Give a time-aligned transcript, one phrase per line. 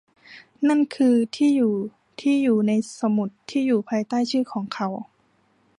[0.67, 1.75] นั่นคือที่อยู่
[2.21, 4.87] ที่อยู่ในสมุดที่อยู่ภายใต้ชื่อของเขา